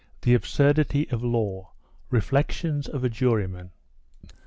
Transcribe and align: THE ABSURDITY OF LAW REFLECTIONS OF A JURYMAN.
THE 0.23 0.33
ABSURDITY 0.33 1.09
OF 1.11 1.23
LAW 1.23 1.73
REFLECTIONS 2.09 2.87
OF 2.87 3.03
A 3.03 3.09
JURYMAN. 3.09 3.69